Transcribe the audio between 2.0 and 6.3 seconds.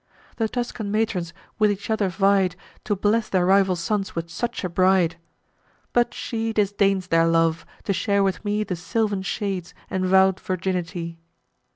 vied, To bless their rival sons with such a bride; But